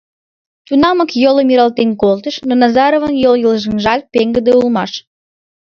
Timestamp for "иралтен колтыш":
1.53-2.35